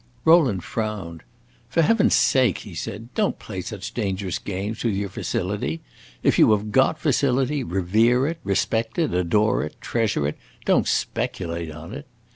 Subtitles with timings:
[0.25, 1.21] Rowland frowned.
[1.69, 5.81] "For heaven's sake," he said, "don't play such dangerous games with your facility.
[6.23, 11.69] If you have got facility, revere it, respect it, adore it, treasure it don't speculate
[11.71, 12.07] on it."